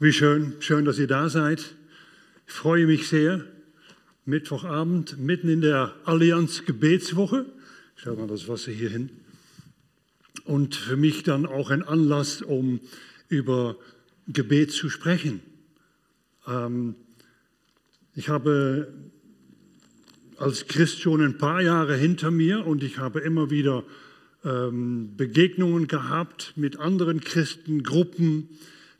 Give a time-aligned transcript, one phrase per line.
[0.00, 1.74] Wie schön, schön, dass ihr da seid.
[2.46, 3.44] Ich freue mich sehr.
[4.26, 7.46] Mittwochabend, mitten in der Allianz Gebetswoche.
[7.96, 9.10] Schau mal das Wasser hier hin.
[10.44, 12.78] Und für mich dann auch ein Anlass, um
[13.26, 13.76] über
[14.28, 15.40] Gebet zu sprechen.
[16.46, 16.94] Ähm,
[18.14, 18.94] ich habe
[20.36, 23.82] als Christ schon ein paar Jahre hinter mir und ich habe immer wieder
[24.44, 28.48] ähm, Begegnungen gehabt mit anderen Christengruppen,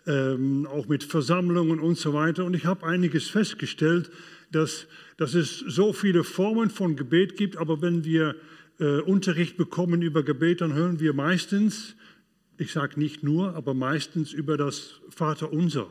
[0.09, 2.45] ähm, auch mit Versammlungen und so weiter.
[2.45, 4.11] Und ich habe einiges festgestellt,
[4.51, 4.87] dass,
[5.19, 8.35] dass es so viele Formen von Gebet gibt, aber wenn wir
[8.81, 11.95] äh, Unterricht bekommen über Gebet, dann hören wir meistens,
[12.57, 15.89] ich sage nicht nur, aber meistens über das Vaterunser,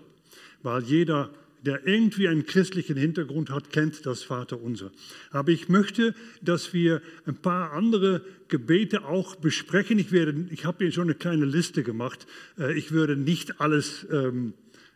[0.63, 1.29] weil jeder
[1.61, 4.91] der irgendwie einen christlichen Hintergrund hat, kennt das Vaterunser.
[5.31, 9.99] Aber ich möchte, dass wir ein paar andere Gebete auch besprechen.
[9.99, 12.27] Ich, ich habe hier schon eine kleine Liste gemacht.
[12.57, 14.53] Äh, ich würde nicht alles ähm,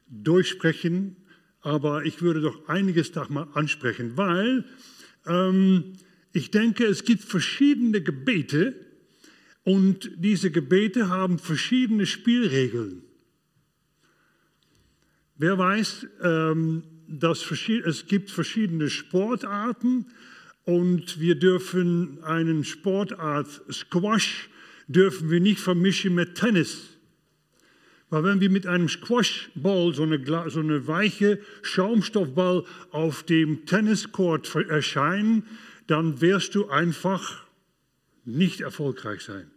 [0.07, 1.15] durchsprechen,
[1.61, 4.65] aber ich würde doch einiges da mal ansprechen, weil
[5.25, 5.93] ähm,
[6.33, 8.75] ich denke, es gibt verschiedene Gebete
[9.63, 13.03] und diese Gebete haben verschiedene Spielregeln.
[15.41, 20.05] Wer weiß, ähm, dass es gibt verschiedene Sportarten
[20.65, 24.49] und wir dürfen einen Sportart Squash
[24.87, 26.89] dürfen wir nicht vermischen mit Tennis.
[28.11, 34.53] Weil wenn wir mit einem Squashball, so eine, so eine weiche Schaumstoffball auf dem Tenniscourt
[34.69, 35.47] erscheinen,
[35.87, 37.45] dann wirst du einfach
[38.25, 39.49] nicht erfolgreich sein.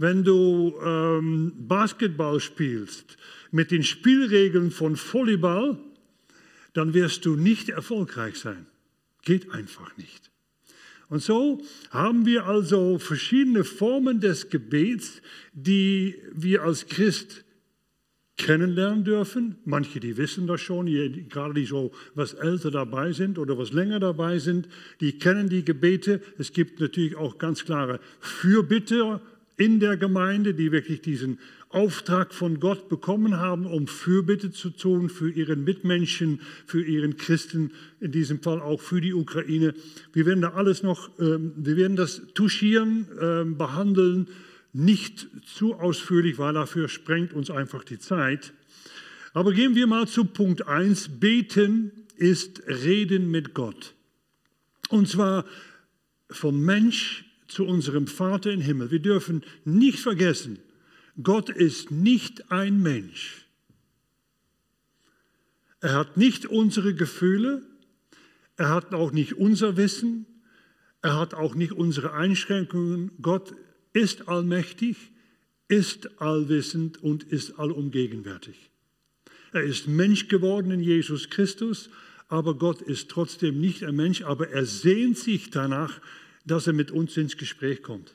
[0.00, 3.18] Wenn du ähm, Basketball spielst,
[3.50, 5.76] mit den Spielregeln von Volleyball,
[6.72, 8.64] dann wirst du nicht erfolgreich sein.
[9.26, 10.30] Geht einfach nicht.
[11.10, 15.20] Und so haben wir also verschiedene Formen des Gebets,
[15.52, 17.44] die wir als Christ
[18.38, 19.56] kennenlernen dürfen.
[19.66, 20.86] Manche, die wissen das schon,
[21.28, 24.66] gerade die so was älter dabei sind oder was länger dabei sind,
[25.02, 26.22] die kennen die Gebete.
[26.38, 29.20] Es gibt natürlich auch ganz klare Fürbitter
[29.60, 31.38] in der Gemeinde, die wirklich diesen
[31.68, 37.72] Auftrag von Gott bekommen haben, um Fürbitte zu tun für ihren Mitmenschen, für ihren Christen,
[38.00, 39.74] in diesem Fall auch für die Ukraine.
[40.14, 44.28] Wir werden da alles noch, ähm, wir werden das touchieren, ähm, behandeln,
[44.72, 48.54] nicht zu ausführlich, weil dafür sprengt uns einfach die Zeit.
[49.34, 51.20] Aber gehen wir mal zu Punkt 1.
[51.20, 53.92] Beten ist Reden mit Gott.
[54.88, 55.44] Und zwar
[56.30, 58.90] vom Mensch zu unserem Vater im Himmel.
[58.90, 60.58] Wir dürfen nicht vergessen,
[61.22, 63.46] Gott ist nicht ein Mensch.
[65.80, 67.62] Er hat nicht unsere Gefühle,
[68.56, 70.26] er hat auch nicht unser Wissen,
[71.02, 73.10] er hat auch nicht unsere Einschränkungen.
[73.22, 73.54] Gott
[73.92, 74.96] ist allmächtig,
[75.68, 78.70] ist allwissend und ist allumgegenwärtig.
[79.52, 81.90] Er ist Mensch geworden in Jesus Christus,
[82.28, 86.00] aber Gott ist trotzdem nicht ein Mensch, aber er sehnt sich danach,
[86.44, 88.14] dass er mit uns ins Gespräch kommt.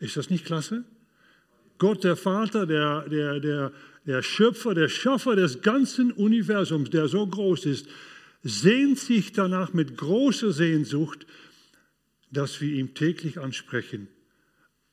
[0.00, 0.84] Ist das nicht klasse?
[1.78, 3.72] Gott der Vater, der, der, der,
[4.06, 7.88] der Schöpfer, der Schaffer des ganzen Universums, der so groß ist,
[8.42, 11.26] sehnt sich danach mit großer Sehnsucht,
[12.30, 14.08] dass wir ihm täglich ansprechen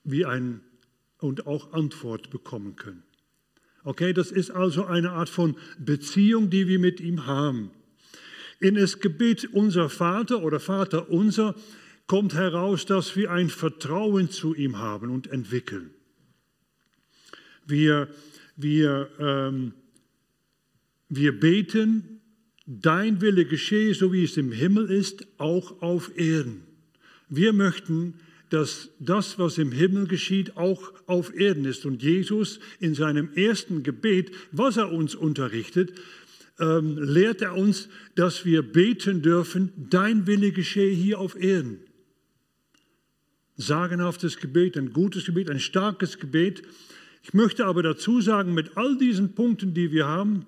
[0.03, 0.61] wie ein,
[1.19, 3.03] und auch Antwort bekommen können.
[3.83, 7.71] Okay, das ist also eine Art von Beziehung, die wir mit ihm haben.
[8.59, 11.55] In das Gebet unser Vater oder Vater unser
[12.09, 15.91] kommt heraus, dass wir ein Vertrauen zu ihm haben und entwickeln.
[17.67, 18.07] Wir,
[18.55, 19.73] wir, ähm,
[21.07, 22.19] wir beten,
[22.65, 26.63] dein Wille geschehe, so wie es im Himmel ist, auch auf Erden.
[27.29, 28.15] Wir möchten,
[28.49, 31.85] dass das, was im Himmel geschieht, auch auf Erden ist.
[31.85, 35.93] Und Jesus in seinem ersten Gebet, was er uns unterrichtet,
[36.59, 41.81] ähm, lehrt er uns, dass wir beten dürfen, dein Wille geschehe hier auf Erden.
[43.61, 46.63] Sagenhaftes Gebet, ein gutes Gebet, ein starkes Gebet,
[47.23, 50.45] ich möchte aber dazu sagen, mit all diesen Punkten, die wir haben,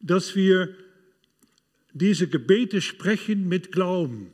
[0.00, 0.74] dass wir
[1.92, 4.32] diese Gebete sprechen mit Glauben.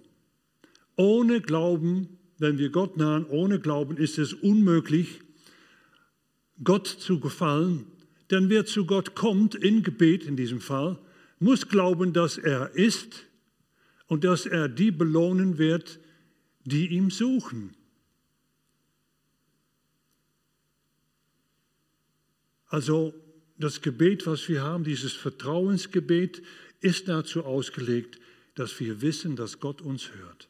[0.96, 2.08] Ohne Glauben,
[2.38, 5.20] wenn wir Gott nahen, ohne Glauben ist es unmöglich,
[6.62, 7.86] Gott zu gefallen.
[8.30, 10.98] Denn wer zu Gott kommt, in Gebet in diesem Fall,
[11.40, 13.26] muss glauben, dass er ist
[14.06, 15.98] und dass er die belohnen wird,
[16.64, 17.74] die ihm suchen.
[22.68, 23.14] Also
[23.58, 26.42] das Gebet, was wir haben, dieses Vertrauensgebet,
[26.80, 28.18] ist dazu ausgelegt,
[28.54, 30.48] dass wir wissen, dass Gott uns hört.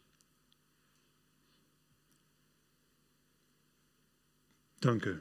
[4.81, 5.20] Danke.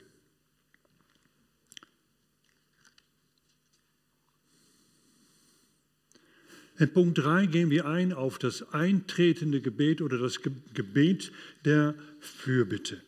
[6.79, 11.31] In Punkt 3 gehen wir ein auf das eintretende Gebet oder das Gebet
[11.65, 13.01] der Fürbitte.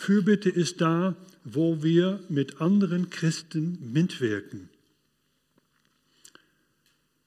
[0.00, 4.68] Fürbitte ist da, wo wir mit anderen Christen mitwirken.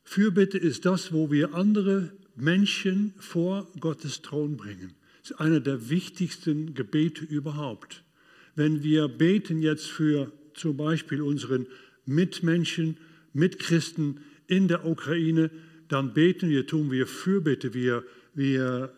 [0.06, 4.96] Fürbitte ist das, wo wir andere Menschen vor Gottes Thron bringen.
[5.22, 8.06] Das ist einer der wichtigsten Gebete überhaupt.
[8.56, 11.68] Wenn wir beten jetzt für zum Beispiel unseren
[12.06, 12.96] Mitmenschen,
[13.34, 15.52] Mitchristen in der Ukraine,
[15.90, 18.94] dann beten wir, tun wir Fürbitte, wir, wir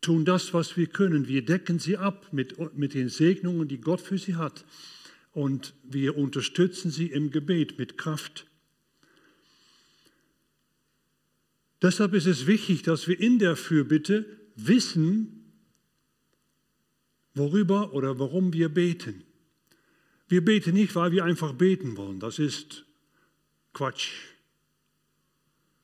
[0.00, 1.28] tun das, was wir können.
[1.28, 4.64] Wir decken sie ab mit, mit den Segnungen, die Gott für sie hat.
[5.32, 8.46] Und wir unterstützen sie im Gebet mit Kraft.
[11.82, 14.26] Deshalb ist es wichtig, dass wir in der Fürbitte
[14.56, 15.40] wissen,
[17.34, 19.24] worüber oder warum wir beten.
[20.28, 22.20] Wir beten nicht, weil wir einfach beten wollen.
[22.20, 22.84] Das ist
[23.72, 24.10] Quatsch.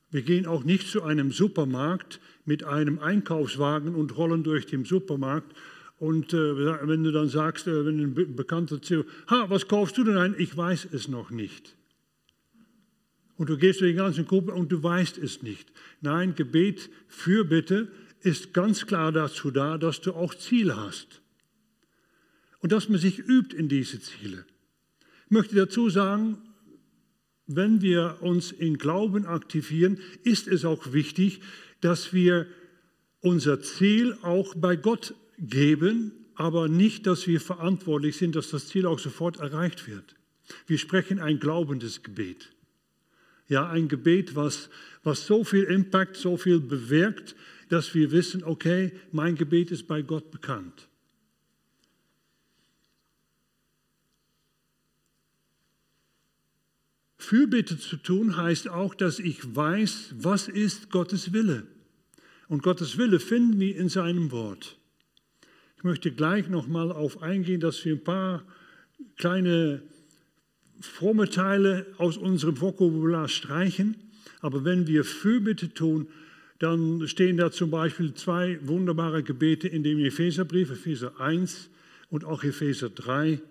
[0.09, 5.53] Wir gehen auch nicht zu einem Supermarkt mit einem Einkaufswagen und rollen durch den Supermarkt.
[5.99, 10.03] Und äh, wenn du dann sagst, äh, wenn ein Bekannter zu ha, was kaufst du
[10.03, 10.35] denn ein?
[10.37, 11.75] Ich weiß es noch nicht.
[13.35, 15.71] Und du gehst durch die ganzen Gruppe und du weißt es nicht.
[16.01, 17.89] Nein, Gebet, Fürbitte
[18.21, 21.21] ist ganz klar dazu da, dass du auch Ziele hast.
[22.59, 24.45] Und dass man sich übt in diese Ziele.
[25.25, 26.37] Ich möchte dazu sagen,
[27.45, 31.41] wenn wir uns in Glauben aktivieren, ist es auch wichtig,
[31.81, 32.47] dass wir
[33.21, 38.85] unser Ziel auch bei Gott geben, aber nicht, dass wir verantwortlich sind, dass das Ziel
[38.85, 40.15] auch sofort erreicht wird.
[40.65, 42.53] Wir sprechen ein glaubendes Gebet.
[43.47, 44.69] Ja, ein Gebet, was,
[45.03, 47.35] was so viel Impact, so viel bewirkt,
[47.69, 50.87] dass wir wissen, okay, mein Gebet ist bei Gott bekannt.
[57.27, 61.67] Fürbitte zu tun heißt auch, dass ich weiß, was ist Gottes Wille.
[62.47, 64.77] Und Gottes Wille finden wir in seinem Wort.
[65.75, 68.45] Ich möchte gleich nochmal auf eingehen, dass wir ein paar
[69.17, 69.81] kleine
[70.79, 73.97] fromme Teile aus unserem Vokabular streichen.
[74.39, 76.07] Aber wenn wir Fürbitte tun,
[76.59, 81.71] dann stehen da zum Beispiel zwei wunderbare Gebete in dem Epheserbrief, Epheser 1
[82.09, 83.41] und auch Epheser 3.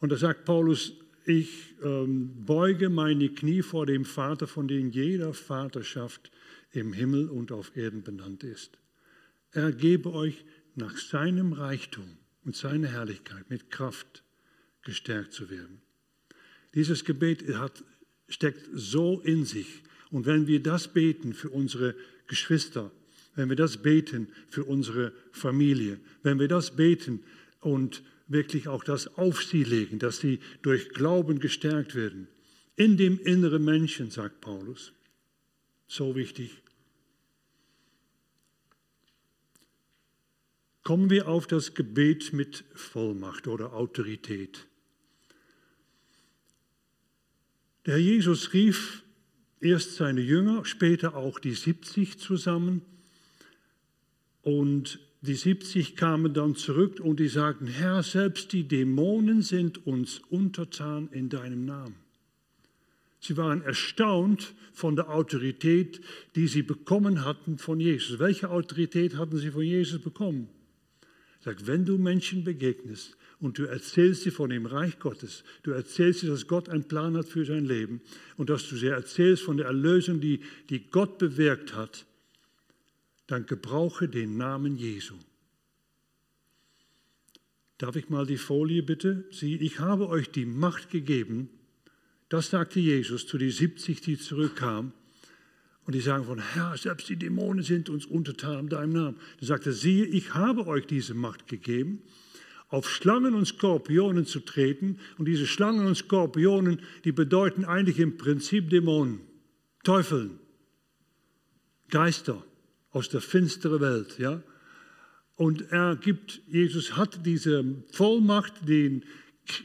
[0.00, 0.92] Und da sagt Paulus,
[1.26, 6.30] ich ähm, beuge meine Knie vor dem Vater, von dem jeder Vaterschaft
[6.72, 8.78] im Himmel und auf Erden benannt ist.
[9.52, 10.44] Er gebe euch
[10.74, 14.22] nach seinem Reichtum und seiner Herrlichkeit mit Kraft
[14.82, 15.80] gestärkt zu werden.
[16.74, 17.82] Dieses Gebet hat,
[18.28, 19.82] steckt so in sich.
[20.10, 21.94] Und wenn wir das beten für unsere
[22.26, 22.90] Geschwister,
[23.34, 27.22] wenn wir das beten für unsere Familie, wenn wir das beten
[27.60, 32.28] und wirklich auch das auf sie legen, dass sie durch Glauben gestärkt werden.
[32.74, 34.92] In dem inneren Menschen, sagt Paulus.
[35.88, 36.62] So wichtig.
[40.82, 44.66] Kommen wir auf das Gebet mit Vollmacht oder Autorität.
[47.86, 49.02] Der Herr Jesus rief
[49.60, 52.82] erst seine Jünger, später auch die 70 zusammen
[54.42, 60.20] und die 70 kamen dann zurück und die sagten, Herr, selbst die Dämonen sind uns
[60.30, 61.96] untertan in deinem Namen.
[63.20, 66.00] Sie waren erstaunt von der Autorität,
[66.36, 68.18] die sie bekommen hatten von Jesus.
[68.18, 70.48] Welche Autorität hatten sie von Jesus bekommen?
[71.40, 76.20] Sagt, wenn du Menschen begegnest und du erzählst sie von dem Reich Gottes, du erzählst
[76.20, 78.00] sie, dass Gott einen Plan hat für sein Leben
[78.36, 82.06] und dass du sie erzählst von der Erlösung, die, die Gott bewirkt hat,
[83.26, 85.14] dann gebrauche den Namen Jesu.
[87.78, 89.24] Darf ich mal die Folie bitte?
[89.30, 91.50] Sieh, ich habe euch die Macht gegeben.
[92.28, 94.92] Das sagte Jesus zu den 70, die zurückkamen.
[95.84, 99.16] Und die sagen von, Herr, selbst die Dämonen sind uns untertan in deinem Namen.
[99.38, 102.02] Dann sagte er, siehe, ich habe euch diese Macht gegeben,
[102.68, 104.98] auf Schlangen und Skorpionen zu treten.
[105.18, 109.20] Und diese Schlangen und Skorpionen, die bedeuten eigentlich im Prinzip Dämonen,
[109.84, 110.40] Teufeln,
[111.88, 112.42] Geister
[112.96, 114.18] aus der finsteren Welt.
[114.18, 114.42] Ja?
[115.34, 117.62] Und er gibt, Jesus hat diese
[117.92, 119.04] Vollmacht den,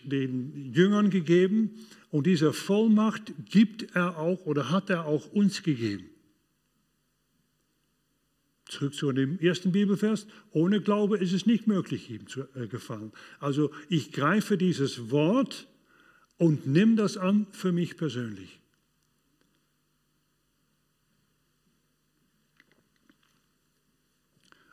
[0.04, 1.72] den Jüngern gegeben
[2.10, 6.10] und diese Vollmacht gibt er auch oder hat er auch uns gegeben.
[8.68, 10.28] Zurück zu dem ersten Bibelvers.
[10.52, 13.14] Ohne Glaube ist es nicht möglich, ihm zu äh, gefallen.
[13.40, 15.68] Also ich greife dieses Wort
[16.38, 18.61] und nimm das an für mich persönlich.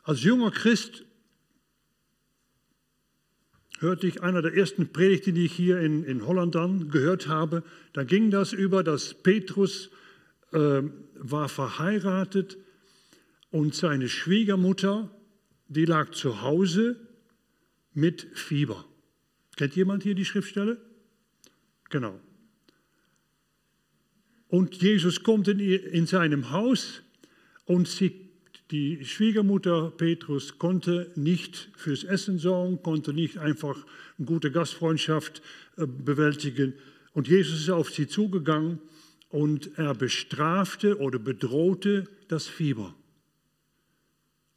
[0.09, 1.05] Als junger Christ
[3.79, 7.63] hörte ich einer der ersten Predigten, die ich hier in, in Holland dann gehört habe.
[7.93, 9.91] Da ging das über, dass Petrus
[10.53, 10.81] äh,
[11.13, 12.57] war verheiratet
[13.51, 15.15] und seine Schwiegermutter,
[15.69, 16.97] die lag zu Hause
[17.93, 18.87] mit Fieber.
[19.57, 20.81] Kennt jemand hier die Schriftstelle?
[21.91, 22.19] Genau.
[24.47, 27.03] Und Jesus kommt in, in seinem Haus
[27.67, 28.28] und sie,
[28.71, 33.77] die Schwiegermutter Petrus konnte nicht fürs Essen sorgen, konnte nicht einfach
[34.19, 35.41] eine gute Gastfreundschaft
[35.77, 36.75] äh, bewältigen.
[37.15, 38.79] Und Jesus ist auf sie zugegangen
[39.31, 42.95] und er bestrafte oder bedrohte das Fieber.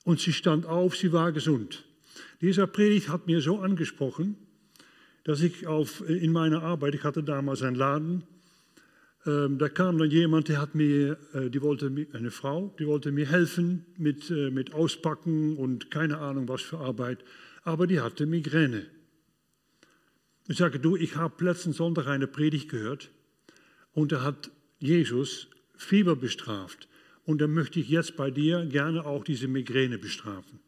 [0.04, 1.86] Und sie stand auf, sie war gesund.
[2.42, 4.36] Dieser Predigt hat mir so angesprochen,
[5.24, 8.24] dass ich auf, in meiner Arbeit, ich hatte damals einen Laden,
[9.24, 13.28] da kam dann jemand, der hat mir, äh, die wollte eine Frau, die wollte mir
[13.28, 17.24] helfen mit, äh, mit Auspacken und keine Ahnung was für Arbeit,
[17.64, 18.88] aber die hatte Migräne.
[20.48, 23.12] Ich sage, du, ich habe letzten Sonntag eine Predigt gehört
[23.94, 24.50] und da hat
[24.80, 25.48] Jesus
[25.78, 26.88] Fieber bestraft
[27.26, 30.60] und dann möchte ich jetzt bei dir gerne auch diese Migräne bestrafen.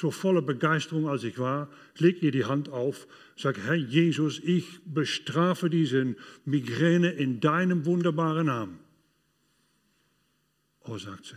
[0.00, 4.80] So voller Begeisterung als ich war, leg ihr die Hand auf, sag, Herr Jesus, ich
[4.86, 6.16] bestrafe diese
[6.46, 8.78] Migräne in deinem wunderbaren Namen.
[10.84, 11.34] Oh, sagt sie,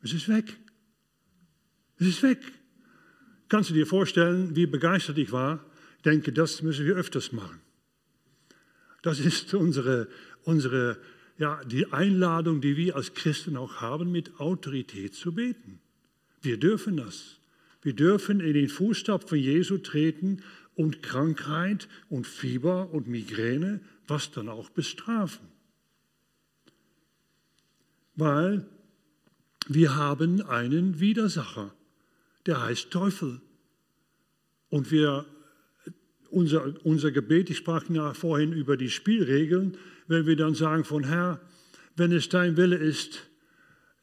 [0.00, 0.56] es ist weg.
[1.98, 2.38] Es ist weg.
[3.50, 5.62] Kannst du dir vorstellen, wie begeistert ich war?
[5.98, 7.60] Ich denke, das müssen wir öfters machen.
[9.02, 10.08] Das ist unsere,
[10.44, 10.96] unsere
[11.36, 15.82] ja, die Einladung, die wir als Christen auch haben, mit Autorität zu beten.
[16.40, 17.39] Wir dürfen das.
[17.82, 20.42] Wir dürfen in den Fußstapfen Jesu treten
[20.74, 25.48] und Krankheit und Fieber und Migräne, was dann auch bestrafen.
[28.16, 28.66] Weil
[29.68, 31.74] wir haben einen Widersacher,
[32.46, 33.40] der heißt Teufel.
[34.68, 35.26] Und wir,
[36.30, 41.04] unser, unser Gebet, ich sprach ja vorhin über die Spielregeln, wenn wir dann sagen von
[41.04, 41.40] Herr,
[41.96, 43.28] wenn es dein Wille ist,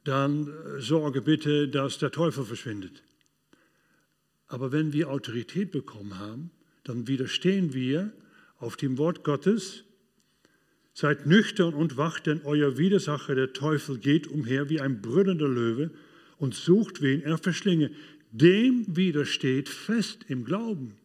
[0.03, 3.03] dann äh, sorge bitte, dass der Teufel verschwindet.
[4.48, 6.51] Aber wenn wir Autorität bekommen haben,
[6.84, 8.12] dann widerstehen wir
[8.60, 9.84] auf dem Wort Gottes.
[10.94, 15.92] Seid nüchtern und wacht, denn euer Widersacher, der Teufel, geht umher wie ein brüllender Löwe
[16.38, 17.92] und sucht, wen er verschlinge.
[18.32, 20.96] Dem widersteht fest im Glauben.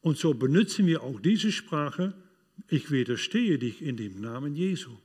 [0.00, 2.14] Und so benutzen wir auch diese Sprache
[2.68, 4.96] ich widerstehe dich in dem Namen Jesu.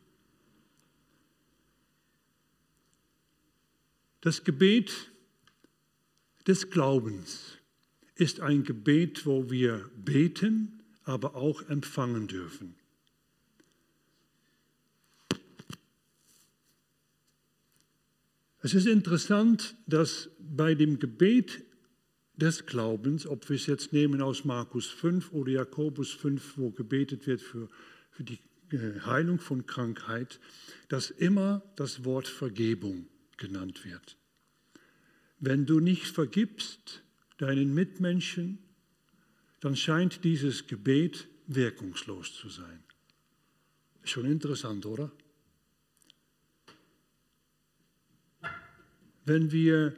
[4.22, 5.12] Das Gebet
[6.48, 7.58] des Glaubens
[8.16, 12.76] ist ein Gebet, wo wir beten, aber auch empfangen dürfen.
[18.62, 21.64] Es ist interessant, dass bei dem Gebet
[22.36, 27.28] des Glaubens, ob wir es jetzt nehmen aus Markus 5 oder Jakobus 5, wo gebetet
[27.28, 27.70] wird für,
[28.10, 28.40] für die
[28.72, 30.40] äh, Heilung von Krankheit,
[30.90, 34.18] dass immer das Wort Vergebung genannt wird.
[35.40, 37.04] Wenn du nicht vergibst
[37.38, 38.60] deinen Mitmenschen,
[39.60, 42.84] dann scheint dieses Gebet wirkungslos zu sein.
[44.04, 45.12] Schon interessant, oder?
[49.26, 49.96] Wenn wir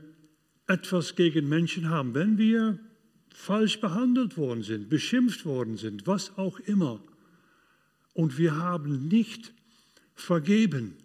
[0.68, 2.80] etwas gegen Menschen haben, wenn wir
[3.34, 7.02] falsch behandelt worden sind, beschimpft worden sind, was auch immer,
[8.14, 9.54] und wir haben nicht
[10.16, 10.96] vergeben,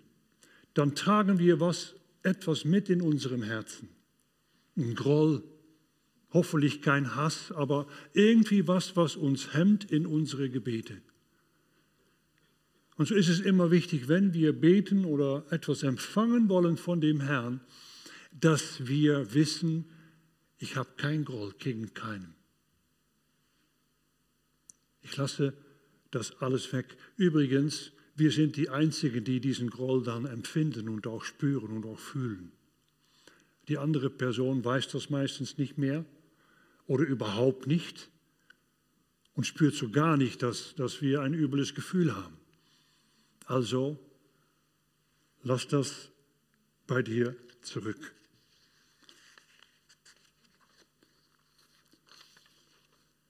[0.73, 3.89] dann tragen wir was, etwas mit in unserem Herzen.
[4.77, 5.43] Ein Groll,
[6.31, 11.03] hoffentlich kein Hass, aber irgendwie was, was uns hemmt in unsere Gebete.
[12.97, 17.21] Und so ist es immer wichtig, wenn wir beten oder etwas empfangen wollen von dem
[17.21, 17.61] Herrn,
[18.31, 19.87] dass wir wissen,
[20.59, 22.35] ich habe kein Groll gegen keinen.
[25.03, 25.55] Ich lasse
[26.11, 26.97] das alles weg.
[27.17, 31.99] Übrigens, wir sind die Einzigen, die diesen Groll dann empfinden und auch spüren und auch
[31.99, 32.53] fühlen.
[33.73, 36.05] Die andere Person weiß das meistens nicht mehr
[36.87, 38.11] oder überhaupt nicht
[39.33, 42.37] und spürt so gar nicht, dass, dass wir ein übles Gefühl haben.
[43.47, 43.99] Also,
[45.43, 46.11] lass das
[46.87, 48.15] bei dir zurück.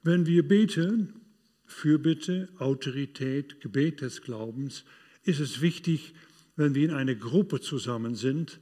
[0.02, 1.20] Wenn wir beten,
[1.66, 4.84] Fürbitte, Autorität, Gebet des Glaubens,
[5.22, 6.14] ist es wichtig,
[6.56, 8.58] wenn wir in einer Gruppe zusammen sind,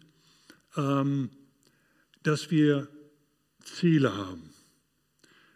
[0.76, 1.30] ähm,
[2.22, 2.88] dass wir
[3.62, 4.50] Ziele haben.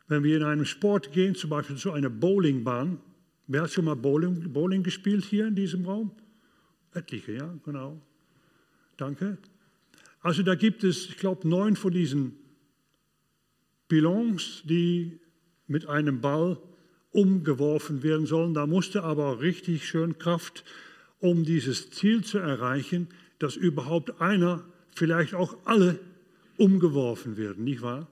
[0.06, 3.00] Wenn wir in einem Sport gehen, zum Beispiel zu einer Bowlingbahn,
[3.47, 6.12] wer hat schon mal Bowling, Bowling gespielt hier in diesem Raum?
[6.92, 8.00] Etliche, ja, genau.
[8.97, 9.38] Danke.
[10.21, 12.37] Also da gibt es, ich glaube, neun von diesen
[13.88, 15.21] Pilons, die
[15.66, 16.59] mit einem Ball
[17.11, 18.54] umgeworfen werden sollen.
[18.54, 20.64] Da musste aber richtig schön Kraft
[21.21, 24.62] um dieses Ziel zu erreichen, dass überhaupt einer,
[24.94, 25.99] vielleicht auch alle,
[26.56, 28.08] umgeworfen werden, nicht wahr?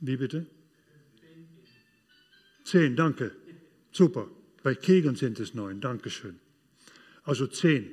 [0.00, 0.46] Wie bitte?
[2.64, 3.34] Zehn, danke.
[3.92, 4.28] Super.
[4.62, 6.40] Bei Kegeln sind es neun, danke schön.
[7.22, 7.90] Also zehn.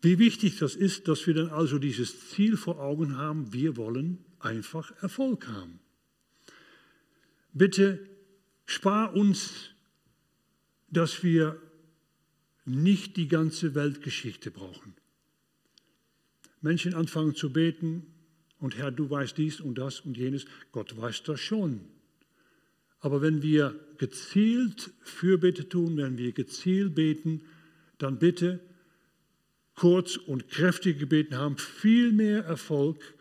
[0.00, 4.24] Wie wichtig das ist, dass wir dann also dieses Ziel vor Augen haben, wir wollen
[4.40, 5.78] einfach Erfolg haben.
[7.52, 8.08] Bitte
[8.66, 9.70] spar uns,
[10.90, 11.60] dass wir
[12.64, 14.94] nicht die ganze Weltgeschichte brauchen.
[16.62, 18.06] Menschen anfangen zu beten
[18.58, 20.46] und Herr, du weißt dies und das und jenes.
[20.70, 21.80] Gott weiß das schon.
[23.00, 27.42] Aber wenn wir gezielt Fürbitte tun, wenn wir gezielt beten,
[27.98, 28.60] dann bitte
[29.74, 33.14] kurz und kräftig gebeten haben, viel mehr Erfolg,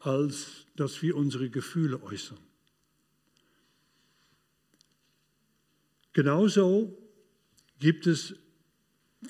[0.00, 2.38] als dass wir unsere Gefühle äußern.
[6.12, 6.98] Genauso
[7.78, 8.34] gibt es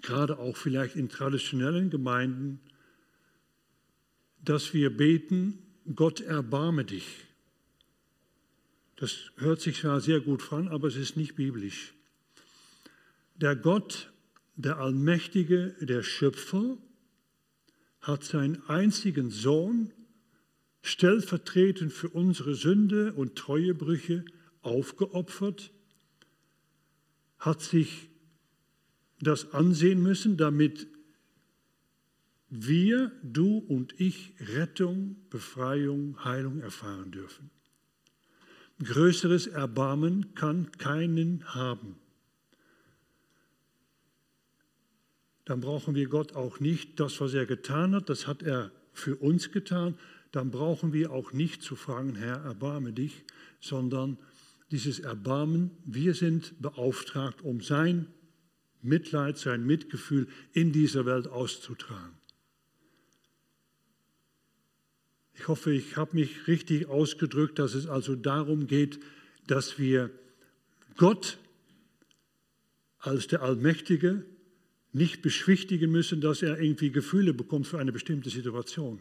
[0.00, 2.60] gerade auch vielleicht in traditionellen Gemeinden,
[4.44, 5.58] dass wir beten,
[5.94, 7.06] Gott erbarme dich.
[8.96, 11.94] Das hört sich zwar sehr gut an, aber es ist nicht biblisch.
[13.36, 14.12] Der Gott,
[14.56, 16.76] der Allmächtige, der Schöpfer,
[18.00, 19.92] hat seinen einzigen Sohn
[20.82, 24.24] stellvertretend für unsere Sünde und Treuebrüche
[24.62, 25.70] aufgeopfert,
[27.38, 28.08] hat sich
[29.20, 30.86] das ansehen müssen, damit
[32.50, 37.50] wir, du und ich Rettung, Befreiung, Heilung erfahren dürfen.
[38.82, 41.96] Größeres Erbarmen kann keinen haben.
[45.44, 49.16] Dann brauchen wir Gott auch nicht das, was er getan hat, das hat er für
[49.16, 49.96] uns getan.
[50.32, 53.24] Dann brauchen wir auch nicht zu fragen, Herr, erbarme dich,
[53.60, 54.16] sondern
[54.70, 58.06] dieses Erbarmen, wir sind beauftragt, um sein
[58.82, 62.19] Mitleid, sein Mitgefühl in dieser Welt auszutragen.
[65.40, 69.00] Ich hoffe, ich habe mich richtig ausgedrückt, dass es also darum geht,
[69.46, 70.10] dass wir
[70.98, 71.38] Gott
[72.98, 74.26] als der Allmächtige
[74.92, 79.00] nicht beschwichtigen müssen, dass er irgendwie Gefühle bekommt für eine bestimmte Situation.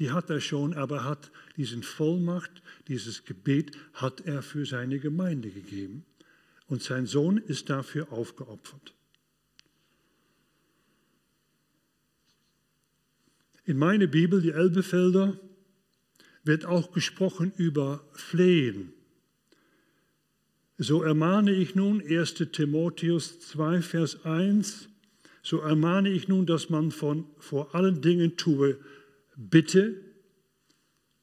[0.00, 5.50] Die hat er schon, aber hat diesen Vollmacht, dieses Gebet hat er für seine Gemeinde
[5.50, 6.04] gegeben.
[6.66, 8.95] Und sein Sohn ist dafür aufgeopfert.
[13.66, 15.40] In meiner Bibel, die Elbefelder,
[16.44, 18.92] wird auch gesprochen über Flehen.
[20.78, 24.88] So ermahne ich nun, 1 Timotheus 2, Vers 1,
[25.42, 28.78] so ermahne ich nun, dass man von, vor allen Dingen tue
[29.34, 29.96] Bitte,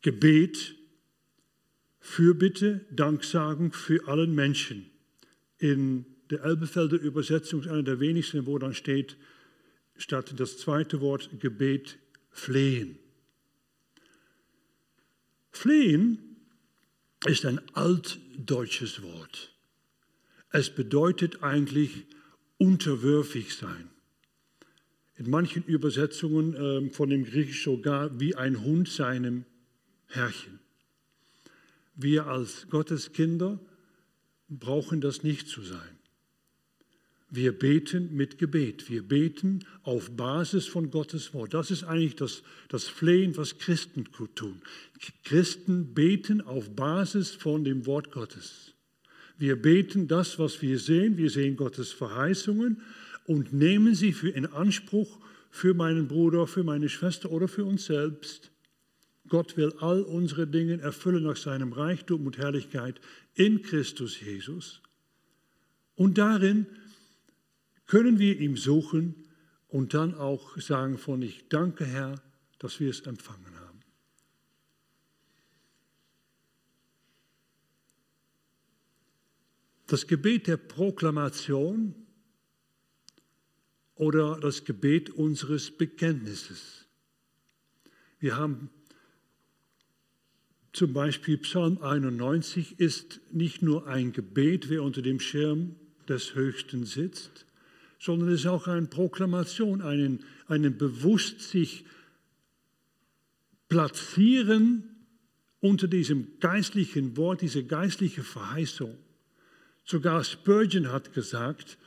[0.02, 0.76] Gebet,
[2.02, 4.90] Fürbitte, Danksagen für allen Menschen.
[5.60, 9.16] In der Elbefelder Übersetzung ist einer der wenigsten, wo dann steht,
[9.96, 12.00] statt das zweite Wort Gebet,
[12.34, 13.00] flehen.
[15.52, 16.38] Flehen
[17.26, 19.56] ist ein altdeutsches Wort.
[20.50, 22.06] Es bedeutet eigentlich
[22.58, 23.90] unterwürfig sein.
[25.16, 29.46] In manchen Übersetzungen äh, von dem Griechisch sogar wie ein Hund seinem
[30.08, 30.60] Herrchen.
[31.96, 33.60] Wir als Gotteskinder
[34.50, 36.00] brauchen das nicht zu sein.
[37.36, 38.92] Wir beten mit Gebet.
[38.92, 41.56] Wir beten auf Basis von Gottes Wort.
[41.56, 44.04] Das ist eigentlich das, das Flehen, was Christen
[44.36, 44.62] tun.
[45.24, 48.76] Christen beten auf Basis von dem Wort Gottes.
[49.40, 51.18] Wir beten das, was wir sehen.
[51.18, 52.84] Wir sehen Gottes Verheißungen
[53.26, 55.18] und nehmen sie für in Anspruch
[55.50, 58.52] für meinen Bruder, für meine Schwester oder für uns selbst.
[59.28, 63.02] Gott will all unsere Dinge erfüllen nach seinem Reichtum und Herrlichkeit
[63.34, 64.84] in Christus Jesus.
[65.96, 66.68] Und darin
[67.94, 69.14] können wir ihm suchen
[69.68, 72.20] und dann auch sagen von ich danke Herr,
[72.58, 73.80] dass wir es empfangen haben.
[79.86, 81.94] Das Gebet der Proklamation
[83.94, 86.88] oder das Gebet unseres Bekenntnisses.
[88.18, 88.72] Wir haben
[90.72, 95.76] zum Beispiel Psalm 91 ist nicht nur ein Gebet, wer unter dem Schirm
[96.08, 97.46] des Höchsten sitzt,
[98.04, 101.86] sondern es ist auch eine Proklamation, einen, einen bewusst sich
[103.70, 104.84] platzieren
[105.62, 108.98] unter diesem geistlichen Wort, diese geistliche Verheißung.
[109.86, 111.78] Sogar Spurgeon hat gesagt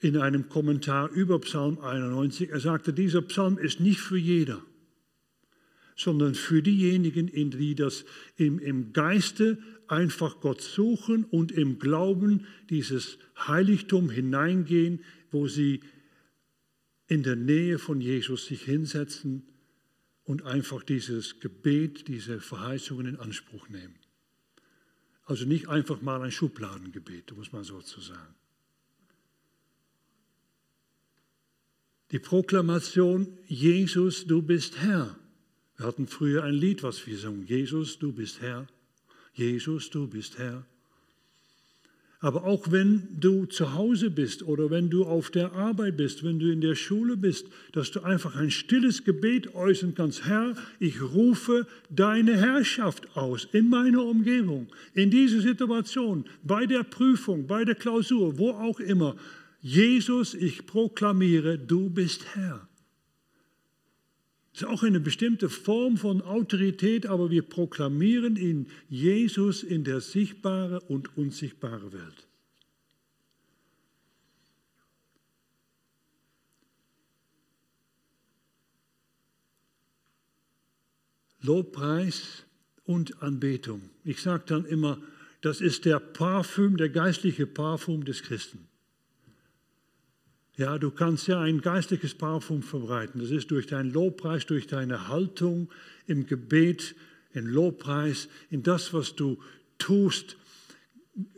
[0.00, 4.60] in einem Kommentar über Psalm 91, er sagte, dieser Psalm ist nicht für jeder.
[5.96, 8.04] Sondern für diejenigen, die das
[8.36, 15.80] im, im Geiste einfach Gott suchen und im Glauben dieses Heiligtum hineingehen, wo sie
[17.08, 19.46] in der Nähe von Jesus sich hinsetzen
[20.24, 23.96] und einfach dieses Gebet, diese Verheißungen in Anspruch nehmen.
[25.24, 28.34] Also nicht einfach mal ein Schubladengebet, muss man so zu sagen.
[32.12, 35.18] Die Proklamation, Jesus, du bist Herr.
[35.82, 38.68] Wir hatten früher ein Lied, was wir sagen, Jesus, du bist Herr.
[39.34, 40.64] Jesus, du bist Herr.
[42.20, 46.38] Aber auch wenn du zu Hause bist oder wenn du auf der Arbeit bist, wenn
[46.38, 50.24] du in der Schule bist, dass du einfach ein stilles Gebet äußern kannst.
[50.24, 57.48] Herr, ich rufe deine Herrschaft aus in meiner Umgebung, in dieser Situation, bei der Prüfung,
[57.48, 59.16] bei der Klausur, wo auch immer.
[59.60, 62.68] Jesus, ich proklamiere, du bist Herr.
[64.52, 70.00] Das ist auch eine bestimmte Form von Autorität, aber wir proklamieren ihn Jesus in der
[70.00, 72.26] sichtbaren und unsichtbaren Welt.
[81.40, 82.44] Lobpreis
[82.84, 83.90] und Anbetung.
[84.04, 84.98] Ich sage dann immer,
[85.40, 88.68] das ist der Parfüm, der geistliche Parfüm des Christen.
[90.62, 93.20] Ja, du kannst ja ein geistliches Parfum verbreiten.
[93.20, 95.68] Das ist durch deinen Lobpreis, durch deine Haltung
[96.06, 96.94] im Gebet,
[97.32, 99.40] in Lobpreis, in das, was du
[99.78, 100.36] tust.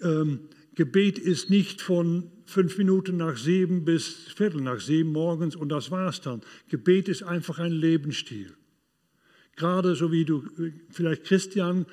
[0.03, 0.41] Ähm,
[0.75, 5.91] Gebet ist nicht von fünf Minuten nach sieben bis Viertel nach sieben morgens und das
[5.91, 6.43] war's dann.
[6.69, 8.53] Gebet ist einfach ein Lebensstil.
[9.57, 11.87] Gerade so wie du äh, vielleicht Christian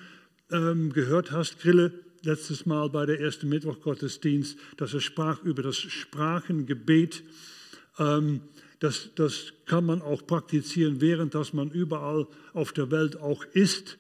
[0.52, 5.78] ähm, gehört hast, Grille, letztes Mal bei der ersten Mittwochgottesdienst, dass er sprach über das
[5.78, 7.24] Sprachengebet.
[7.98, 8.42] Ähm,
[8.80, 13.98] das, das kann man auch praktizieren, während dass man überall auf der Welt auch ist.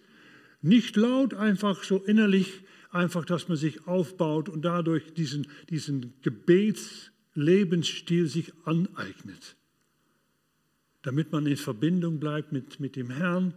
[0.61, 8.27] Nicht laut, einfach so innerlich, einfach, dass man sich aufbaut und dadurch diesen, diesen Gebetslebensstil
[8.27, 9.55] sich aneignet.
[11.03, 13.53] Damit man in Verbindung bleibt mit, mit dem Herrn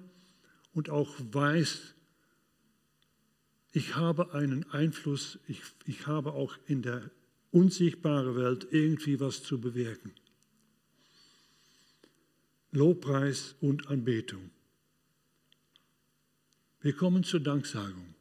[0.72, 1.93] und auch weiß,
[3.74, 7.10] ich habe einen Einfluss, ich, ich habe auch in der
[7.50, 10.12] unsichtbaren Welt irgendwie was zu bewirken.
[12.70, 14.50] Lobpreis und Anbetung.
[16.82, 18.14] Wir kommen zur Danksagung.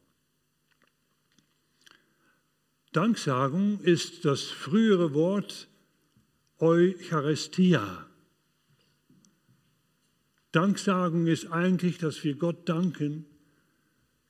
[2.92, 5.68] Danksagung ist das frühere Wort
[6.58, 8.08] Eucharistia.
[10.52, 13.28] Danksagung ist eigentlich, dass wir Gott danken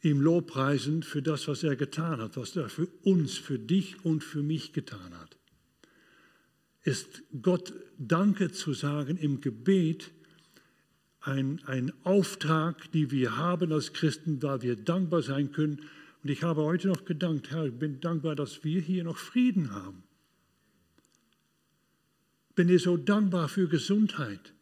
[0.03, 4.23] ihm Lobpreisen für das, was er getan hat, was er für uns, für dich und
[4.23, 5.37] für mich getan hat.
[6.83, 10.11] Ist Gott Danke zu sagen im Gebet
[11.21, 15.79] ein, ein Auftrag, den wir haben als Christen, weil wir dankbar sein können.
[16.21, 19.71] Und ich habe heute noch gedankt, Herr, ich bin dankbar, dass wir hier noch Frieden
[19.71, 20.03] haben.
[22.55, 24.53] Bin dir so dankbar für Gesundheit.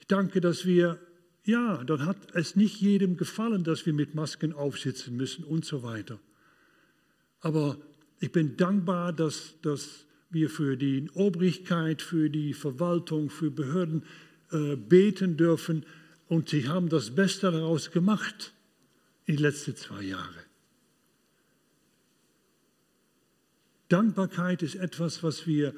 [0.00, 0.98] Ich danke, dass wir
[1.44, 5.82] ja, dann hat es nicht jedem gefallen, dass wir mit Masken aufsitzen müssen und so
[5.82, 6.18] weiter.
[7.40, 7.78] Aber
[8.20, 14.04] ich bin dankbar, dass, dass wir für die Obrigkeit, für die Verwaltung, für Behörden
[14.52, 15.84] äh, beten dürfen.
[16.28, 18.52] Und sie haben das Beste daraus gemacht
[19.26, 20.44] in den letzten zwei Jahren.
[23.88, 25.74] Dankbarkeit ist etwas, was wir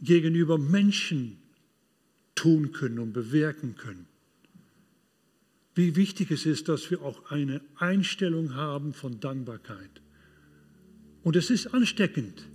[0.00, 1.38] gegenüber Menschen
[2.34, 4.06] tun können und bewirken können
[5.76, 10.02] wie wichtig es ist, dass wir auch eine Einstellung haben von Dankbarkeit.
[11.22, 12.48] Und es ist ansteckend.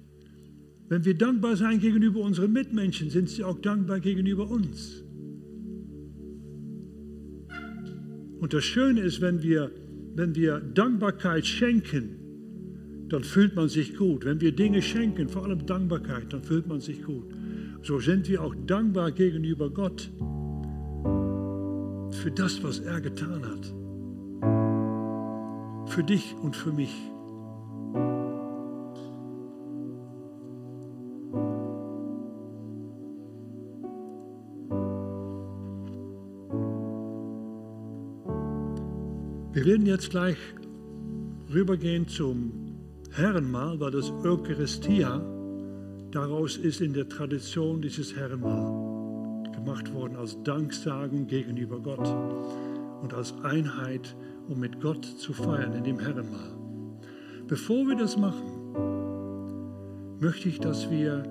[0.89, 5.03] Wenn wir dankbar sein gegenüber unseren Mitmenschen, sind sie auch dankbar gegenüber uns.
[8.39, 9.71] Und das Schöne ist, wenn wir,
[10.15, 12.17] wenn wir Dankbarkeit schenken,
[13.07, 14.25] dann fühlt man sich gut.
[14.25, 17.31] Wenn wir Dinge schenken, vor allem Dankbarkeit, dann fühlt man sich gut.
[17.83, 20.09] So sind wir auch dankbar gegenüber Gott
[22.21, 23.73] für das, was er getan hat.
[25.89, 26.93] Für dich und für mich.
[39.53, 40.37] Wir werden jetzt gleich
[41.51, 42.51] rübergehen zum
[43.11, 45.21] Herrenmahl, weil das Eucharistia
[46.11, 48.90] daraus ist in der Tradition dieses Herrenmahl
[49.63, 52.07] gemacht worden als Danksagen gegenüber Gott
[53.01, 54.15] und als Einheit,
[54.47, 56.55] um mit Gott zu feiern in dem Herrenmahl.
[57.47, 58.49] Bevor wir das machen,
[60.19, 61.23] möchte ich, dass wir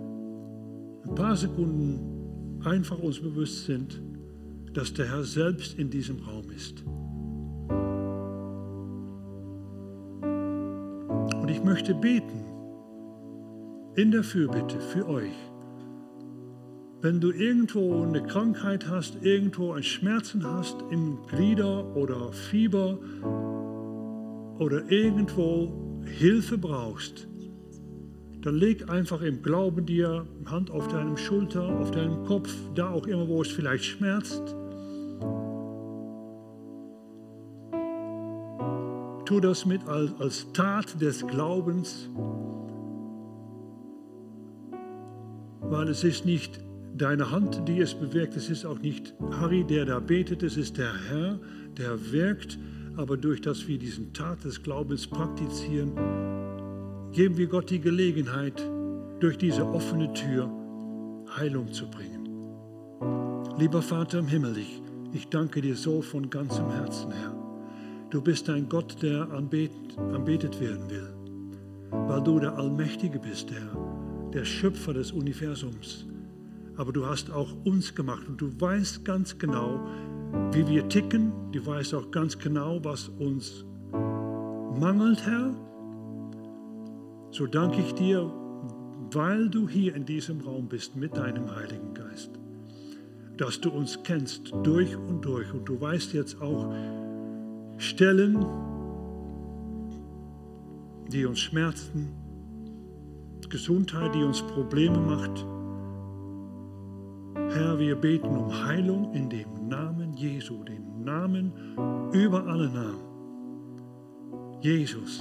[1.05, 4.01] ein paar Sekunden einfach uns bewusst sind,
[4.75, 6.85] dass der Herr selbst in diesem Raum ist.
[11.35, 12.45] Und ich möchte beten
[13.97, 15.50] in der Fürbitte für euch.
[17.03, 22.99] Wenn du irgendwo eine Krankheit hast, irgendwo ein Schmerzen hast im Glieder oder Fieber
[24.59, 27.27] oder irgendwo Hilfe brauchst,
[28.43, 33.07] dann leg einfach im Glauben dir Hand auf deinem Schulter, auf deinem Kopf, da auch
[33.07, 34.55] immer, wo es vielleicht schmerzt.
[39.25, 42.11] Tu das mit als, als Tat des Glaubens,
[45.63, 46.61] weil es ist nicht
[46.95, 50.79] deine Hand, die es bewirkt, es ist auch nicht Harry, der da betet, es ist
[50.79, 51.39] der Herr,
[51.77, 52.59] der wirkt,
[52.97, 55.93] aber durch das wir diesen Tat des Glaubens praktizieren,
[57.13, 58.61] geben wir Gott die Gelegenheit,
[59.21, 60.51] durch diese offene Tür
[61.37, 62.29] Heilung zu bringen.
[63.59, 67.37] Lieber Vater im Himmel, ich, ich danke dir so von ganzem Herzen, Herr.
[68.09, 71.09] Du bist ein Gott, der anbetet, anbetet werden will,
[71.91, 76.07] weil du der Allmächtige bist, Herr, der Schöpfer des Universums.
[76.81, 79.79] Aber du hast auch uns gemacht und du weißt ganz genau,
[80.53, 81.33] wie wir ticken.
[81.53, 83.67] Du weißt auch ganz genau, was uns
[84.79, 85.55] mangelt, Herr
[87.31, 88.31] so danke ich dir,
[89.13, 92.31] weil du hier in diesem Raum bist mit deinem Heiligen Geist,
[93.37, 96.73] dass du uns kennst durch und durch und du weißt jetzt auch
[97.79, 98.45] Stellen,
[101.09, 102.09] die uns schmerzen,
[103.49, 105.45] Gesundheit, die uns Probleme macht.
[107.53, 111.53] Herr, wir beten um Heilung in dem Namen Jesu, den Namen
[112.13, 113.05] über alle Namen.
[114.61, 115.21] Jesus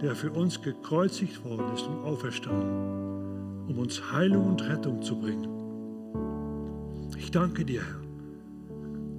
[0.00, 5.48] der für uns gekreuzigt worden ist und auferstanden, um uns Heilung und Rettung zu bringen.
[7.18, 8.00] Ich danke dir, Herr.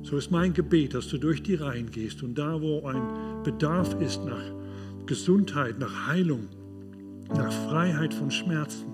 [0.04, 3.96] So ist mein Gebet, dass du durch die Reihen gehst und da, wo ein Bedarf
[4.02, 4.44] ist nach
[5.06, 6.48] Gesundheit, nach Heilung,
[7.30, 8.88] nach Freiheit von Schmerzen,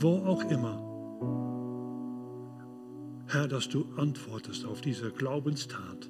[0.00, 0.82] wo auch immer,
[3.34, 6.08] Herr, dass du antwortest auf diese Glaubenstat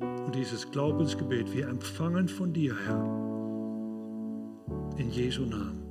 [0.00, 1.52] und dieses Glaubensgebet.
[1.52, 3.04] Wir empfangen von dir, Herr
[4.96, 5.81] in Jesu Namen.